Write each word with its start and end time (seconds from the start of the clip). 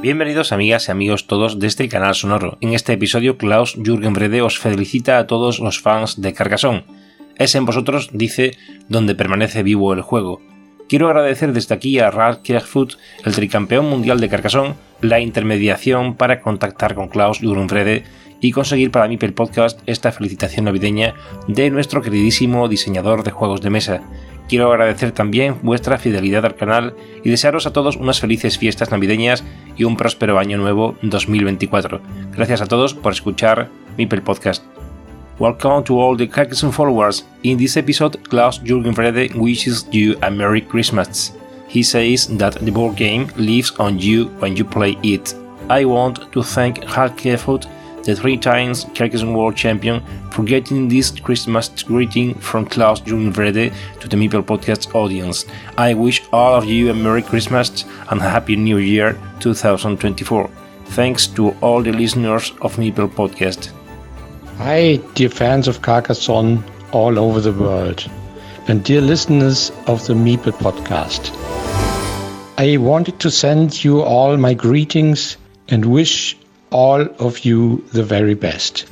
Bienvenidos 0.00 0.52
amigas 0.52 0.88
y 0.88 0.90
amigos 0.90 1.26
todos 1.26 1.58
de 1.58 1.66
este 1.66 1.88
canal 1.88 2.14
sonoro. 2.14 2.58
En 2.60 2.74
este 2.74 2.92
episodio 2.92 3.38
Klaus 3.38 3.74
Jürgen 3.74 4.12
Brede 4.12 4.42
os 4.42 4.58
felicita 4.58 5.18
a 5.18 5.26
todos 5.26 5.58
los 5.58 5.80
fans 5.80 6.20
de 6.20 6.32
Carcassonne. 6.32 6.84
Es 7.36 7.54
en 7.54 7.64
vosotros, 7.64 8.10
dice, 8.12 8.56
donde 8.88 9.14
permanece 9.14 9.62
vivo 9.62 9.92
el 9.92 10.02
juego. 10.02 10.40
Quiero 10.88 11.08
agradecer 11.08 11.52
desde 11.52 11.74
aquí 11.74 11.98
a 11.98 12.10
Ralph 12.10 12.42
Kerfoot, 12.42 12.94
el 13.24 13.34
tricampeón 13.34 13.90
mundial 13.90 14.20
de 14.20 14.28
Carcassonne, 14.28 14.74
la 15.00 15.18
intermediación 15.18 16.14
para 16.14 16.40
contactar 16.40 16.94
con 16.94 17.08
Klaus 17.08 17.40
Jürgen 17.40 17.66
Brede 17.66 18.04
y 18.40 18.52
conseguir 18.52 18.90
para 18.90 19.08
mí 19.08 19.18
el 19.20 19.34
podcast 19.34 19.80
esta 19.86 20.12
felicitación 20.12 20.66
navideña 20.66 21.14
de 21.48 21.70
nuestro 21.70 22.02
queridísimo 22.02 22.68
diseñador 22.68 23.24
de 23.24 23.30
juegos 23.30 23.60
de 23.62 23.70
mesa. 23.70 24.02
Quiero 24.48 24.70
agradecer 24.70 25.10
también 25.10 25.56
vuestra 25.62 25.98
fidelidad 25.98 26.44
al 26.44 26.54
canal 26.54 26.94
y 27.24 27.30
desearos 27.30 27.66
a 27.66 27.72
todos 27.72 27.96
unas 27.96 28.20
felices 28.20 28.58
fiestas 28.58 28.92
navideñas 28.92 29.42
y 29.76 29.84
un 29.84 29.96
próspero 29.96 30.38
año 30.38 30.56
nuevo 30.56 30.96
2024. 31.02 32.00
Gracias 32.32 32.60
a 32.60 32.66
todos 32.66 32.94
por 32.94 33.12
escuchar 33.12 33.68
Mipel 33.96 34.22
Podcast. 34.22 34.62
Welcome 35.38 35.82
to 35.84 36.00
all 36.00 36.16
the 36.16 36.28
Carcassonne 36.28 36.72
followers. 36.72 37.26
In 37.42 37.58
this 37.58 37.76
episode, 37.76 38.18
Klaus 38.28 38.62
Jürgen 38.62 38.94
Frede 38.94 39.34
wishes 39.34 39.86
you 39.90 40.16
a 40.22 40.30
Merry 40.30 40.62
Christmas. 40.62 41.34
He 41.68 41.82
says 41.82 42.28
that 42.38 42.54
the 42.64 42.70
board 42.70 42.96
game 42.96 43.26
lives 43.36 43.74
on 43.78 43.98
you 43.98 44.28
when 44.38 44.56
you 44.56 44.64
play 44.64 44.96
it. 45.02 45.34
I 45.68 45.84
want 45.84 46.32
to 46.32 46.42
thank 46.42 46.84
Hulk 46.84 47.16
Kefoot 47.16 47.66
the 48.06 48.14
three 48.14 48.36
times 48.36 48.86
Carcassonne 48.94 49.34
World 49.34 49.56
Champion, 49.56 50.00
for 50.30 50.44
getting 50.44 50.88
this 50.88 51.10
Christmas 51.10 51.68
greeting 51.82 52.34
from 52.34 52.64
Klaus 52.64 53.00
Jürgen 53.00 53.36
Wrede 53.36 53.72
to 54.00 54.08
the 54.08 54.16
Meeple 54.16 54.42
Podcast 54.42 54.94
audience. 54.94 55.44
I 55.76 55.94
wish 55.94 56.22
all 56.32 56.54
of 56.54 56.64
you 56.64 56.90
a 56.90 56.94
Merry 56.94 57.22
Christmas 57.22 57.84
and 58.10 58.20
a 58.20 58.28
Happy 58.28 58.54
New 58.54 58.78
Year 58.78 59.18
2024. 59.40 60.48
Thanks 60.86 61.26
to 61.26 61.50
all 61.60 61.82
the 61.82 61.92
listeners 61.92 62.52
of 62.62 62.76
Meeple 62.76 63.08
Podcast. 63.08 63.72
Hi, 64.58 64.96
dear 65.14 65.28
fans 65.28 65.66
of 65.66 65.82
Carcassonne 65.82 66.62
all 66.92 67.18
over 67.18 67.40
the 67.40 67.52
world, 67.52 68.08
and 68.68 68.84
dear 68.84 69.00
listeners 69.00 69.72
of 69.88 70.06
the 70.06 70.14
Meeple 70.14 70.52
Podcast. 70.52 71.32
I 72.56 72.76
wanted 72.76 73.18
to 73.20 73.30
send 73.30 73.84
you 73.84 74.00
all 74.00 74.36
my 74.36 74.54
greetings 74.54 75.36
and 75.68 75.84
wish 75.84 76.36
all 76.70 77.02
of 77.18 77.44
you 77.44 77.84
the 77.92 78.02
very 78.02 78.34
best. 78.34 78.86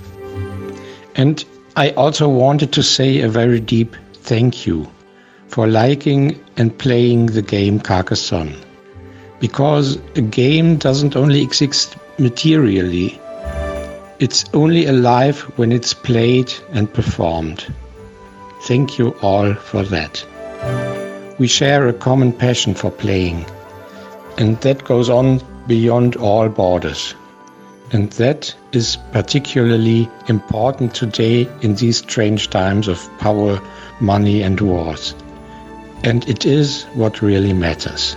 And 1.15 1.45
I 1.77 1.91
also 1.91 2.29
wanted 2.29 2.73
to 2.73 2.83
say 2.83 3.21
a 3.21 3.29
very 3.29 3.61
deep 3.61 3.97
thank 4.15 4.67
you 4.67 4.89
for 5.49 5.67
liking 5.67 6.43
and 6.57 6.77
playing 6.79 7.27
the 7.27 7.43
game 7.43 7.81
Carcassonne. 7.81 8.55
Because 9.41 9.97
a 10.17 10.21
game 10.21 10.77
doesn't 10.77 11.17
only 11.17 11.43
exist 11.43 11.97
materially, 12.19 13.21
it's 14.21 14.45
only 14.55 14.87
alive 14.87 15.41
when 15.57 15.73
it's 15.73 15.93
played 15.93 16.53
and 16.73 16.93
performed. 16.93 17.67
Thank 18.63 18.99
you 18.99 19.11
all 19.21 19.55
for 19.55 19.83
that. 19.85 20.25
We 21.39 21.49
share 21.49 21.89
a 21.89 21.93
common 21.93 22.33
passion 22.33 22.75
for 22.75 22.91
playing, 22.91 23.45
and 24.39 24.61
that 24.61 24.85
goes 24.85 25.11
on 25.11 25.43
beyond 25.67 26.17
all 26.17 26.49
borders. 26.49 27.15
And 27.95 28.11
that 28.15 28.53
is 28.73 28.99
particularly 29.13 30.11
important 30.27 30.97
today 30.97 31.49
in 31.63 31.77
these 31.77 31.99
strange 31.99 32.51
times 32.51 32.89
of 32.89 33.09
power, 33.21 33.61
money, 34.01 34.43
and 34.43 34.61
wars. 34.61 35.15
And 36.03 36.29
it 36.29 36.45
is 36.45 36.83
what 36.95 37.23
really 37.23 37.53
matters. 37.53 38.17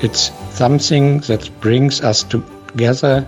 It's 0.00 0.30
something 0.50 1.18
that 1.22 1.50
brings 1.60 2.02
us 2.02 2.22
together, 2.22 3.26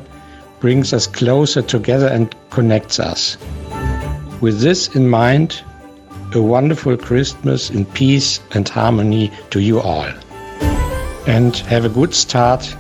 brings 0.61 0.92
us 0.92 1.09
closer 1.09 1.62
together, 1.62 2.07
and 2.07 2.33
connects 2.51 3.01
us. 3.01 3.37
With 4.41 4.61
this 4.61 4.95
in 4.95 5.09
mind, 5.09 5.61
a 6.33 6.41
wonderful 6.41 6.97
Christmas 6.97 7.70
in 7.70 7.86
peace 7.86 8.39
and 8.53 8.69
harmony 8.69 9.33
to 9.51 9.58
you 9.58 9.80
all. 9.80 10.13
And 11.27 11.57
have 11.57 11.85
a 11.85 11.89
good 11.89 12.14
start 12.14 12.73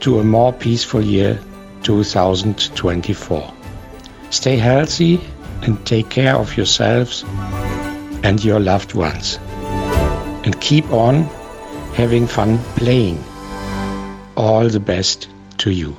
to 0.00 0.20
a 0.20 0.24
more 0.24 0.52
peaceful 0.52 1.02
year 1.02 1.40
2024. 1.82 3.54
Stay 4.30 4.56
healthy 4.56 5.20
and 5.62 5.84
take 5.86 6.08
care 6.08 6.34
of 6.36 6.56
yourselves 6.56 7.24
and 8.22 8.42
your 8.44 8.60
loved 8.60 8.94
ones. 8.94 9.38
And 10.44 10.60
keep 10.60 10.90
on 10.90 11.24
having 11.94 12.26
fun 12.26 12.58
playing. 12.76 13.22
All 14.36 14.68
the 14.68 14.80
best 14.80 15.28
to 15.58 15.70
you. 15.70 15.96